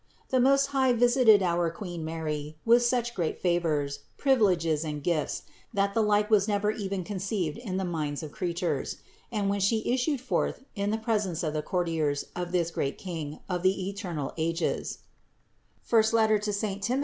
The 0.29 0.39
Most 0.39 0.65
High 0.73 0.93
visited 0.93 1.43
our 1.43 1.69
Queen 1.69 2.03
Mary 2.03 2.57
with 2.65 2.81
such 2.83 3.13
great 3.13 3.37
favors, 3.39 3.99
privileges 4.17 4.83
and 4.83 5.03
gifts, 5.03 5.43
that 5.75 5.93
the 5.93 6.01
like 6.01 6.27
was 6.31 6.47
never 6.47 6.71
even 6.71 7.03
conceived 7.03 7.55
in 7.59 7.77
the 7.77 7.85
mind 7.85 8.23
of 8.23 8.31
creatures, 8.31 8.97
and, 9.31 9.47
when 9.47 9.59
She 9.59 9.85
issued 9.87 10.19
forth 10.19 10.63
in 10.73 10.89
the 10.89 10.97
presence 10.97 11.43
of 11.43 11.53
the 11.53 11.61
cour 11.61 11.83
tiers 11.85 12.25
of 12.35 12.51
this 12.51 12.71
great 12.71 12.97
King 12.97 13.41
of 13.47 13.61
the 13.61 13.89
eternal 13.91 14.33
ages 14.37 14.97
(I 15.93 16.37
Tim. 16.39 16.99